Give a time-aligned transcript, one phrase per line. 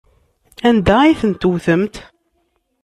[0.67, 1.95] Anda ay ten-tewtemt?